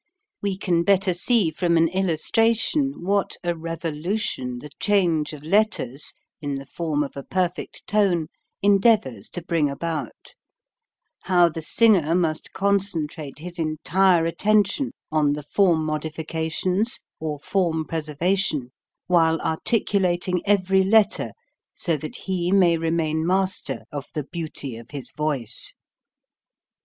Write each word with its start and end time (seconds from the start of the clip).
We 0.41 0.57
can 0.57 0.81
better 0.83 1.13
see 1.13 1.51
from 1.51 1.77
an 1.77 1.87
illustration 1.89 3.03
what 3.03 3.37
a 3.43 3.55
rev 3.55 3.81
olution 3.81 4.59
the 4.59 4.71
change 4.79 5.31
of 5.31 5.43
letters 5.43 6.15
in 6.41 6.55
the 6.55 6.65
form 6.65 7.03
of 7.03 7.15
a 7.15 7.21
perfect 7.21 7.85
tone 7.85 8.25
endeavors 8.63 9.29
to 9.29 9.43
bring 9.43 9.69
about; 9.69 10.33
how 11.25 11.49
the 11.49 11.61
singer 11.61 12.15
must 12.15 12.51
concentrate 12.51 13.37
his 13.37 13.59
entire 13.59 14.25
attention 14.25 14.91
on 15.11 15.33
the 15.33 15.43
form 15.43 15.85
modifications 15.85 17.01
or 17.19 17.37
form 17.37 17.85
preserva 17.85 18.35
tion 18.35 18.71
while 19.05 19.39
articulating 19.41 20.41
every 20.47 20.83
letter 20.83 21.29
so 21.75 21.95
that 21.97 22.15
he 22.15 22.51
may 22.51 22.75
remain 22.75 23.23
master 23.23 23.83
of 23.91 24.07
the 24.15 24.23
beauty 24.23 24.77
of 24.77 24.89
his 24.89 25.11
voice. 25.11 25.75